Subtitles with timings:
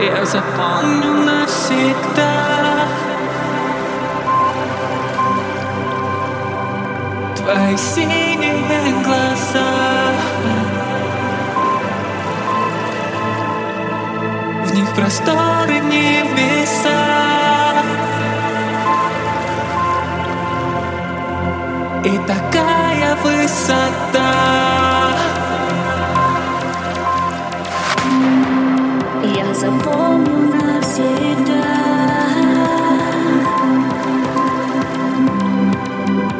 [0.00, 2.86] я запомню навсегда
[7.36, 10.14] Твои синие глаза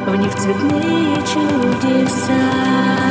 [0.07, 3.08] В них цветные чудеса.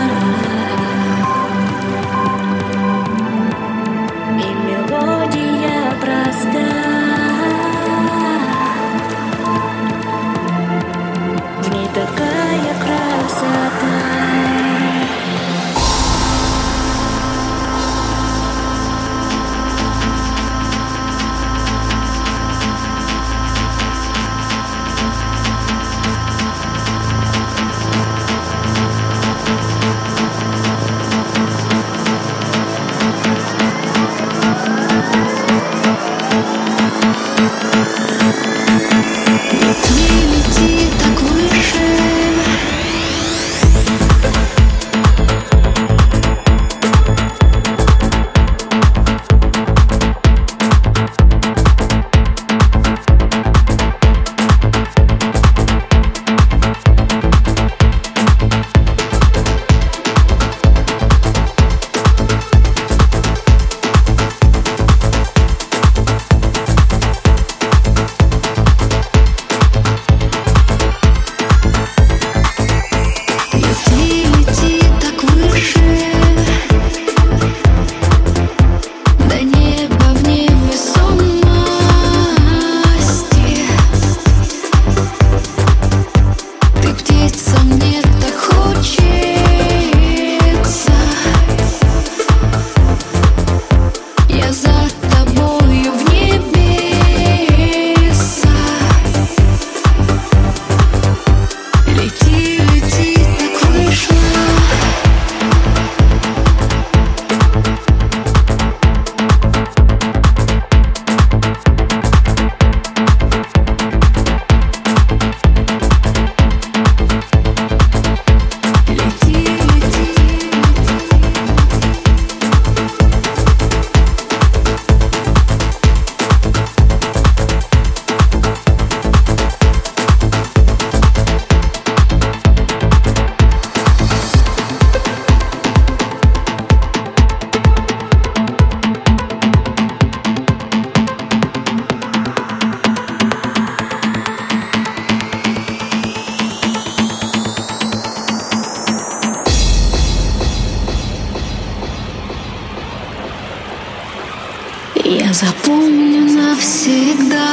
[156.88, 157.50] всегда.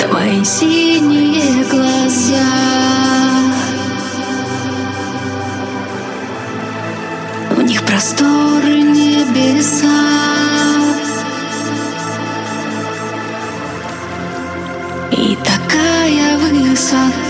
[0.00, 2.36] Твои синие глаза.
[7.50, 9.86] В них просторы небеса.
[15.12, 17.25] И такая высота.